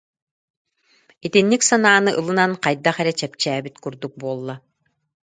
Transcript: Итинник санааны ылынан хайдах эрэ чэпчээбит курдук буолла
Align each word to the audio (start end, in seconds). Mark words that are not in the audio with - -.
Итинник 1.25 1.61
санааны 1.69 2.11
ылынан 2.19 2.51
хайдах 2.63 2.97
эрэ 3.01 3.13
чэпчээбит 3.19 3.75
курдук 3.83 4.13
буолла 4.21 4.55